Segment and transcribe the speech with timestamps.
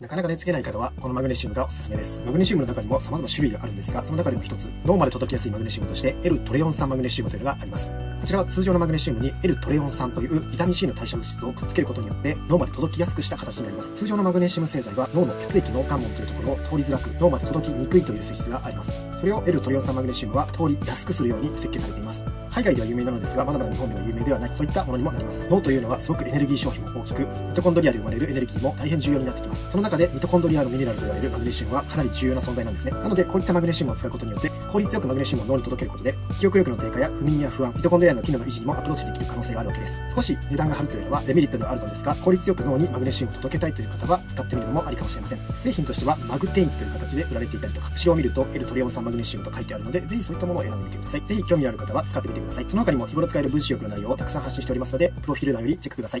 [0.00, 2.22] なかなか寝つけない方は、このマグネシウムがおすすめです。
[2.24, 7.90] マグネシウムの中にも様々な種類があるんですが、その中でも一つ、脳まで届きやすいマグネシウムとして、L トレオン酸マグネシウムというのがあります。
[7.90, 7.94] こ
[8.24, 13.90] ちらは通常のマグネシウムに L トレオン酸というビタミン C の代謝物質をくっつけることによって脳まで届きやすくした形になります。
[13.90, 18.92] 通常のマグネシウム製剤は脳の血液脳関門というところを通りづらく脳まで届きにくいという性質があります。
[19.18, 22.22] それを L トレオン酸マグネシウムは通りやすくするように設計されています。
[22.58, 25.46] 海外では有名なのですが、まだまだ日本では有名ではない、そういったものにもなります。
[25.48, 29.70] 脳というのはすごくエネルギー消費も大きく、ミトコンドリアで生まれるエネルギーも大変重要になってきます。
[29.70, 32.90] その中でミトコンドリアのミネラルと言われるマグネシウムはかなり重要な存在なんですね。
[32.90, 40.00] なので、こういったマグネシウムを使うことによって、効率よくマグネシウムを脳に届けることで、記憶力の低下や不眠や不安、ミトコンドリアの機能の維持にもアプローチできる可能性があるわけです。
[40.16, 45.38] 少し値段が張るというのはデメリットではあるのですが、効率よく脳にマグネシウムを届けたいという方は使ってみるのもありかもしれません。
[45.54, 51.22] 製品としてはマグテインという形で売られていたりとか、後ろを見ると L トレオン酸マグネシウムと書いてあるので、ぜひそういったものを選んでみてください。
[51.26, 52.47] ぜひ興味ある方は使ってみてください。
[52.52, 56.16] その他にも日頃使える分子力の内容をたくさん発信しておりますので、プロフィール欄よりチェックください。